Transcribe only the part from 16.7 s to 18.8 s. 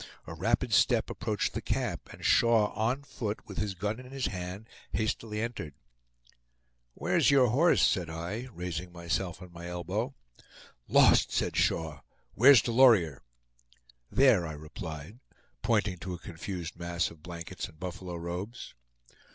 mass of blankets and buffalo robes.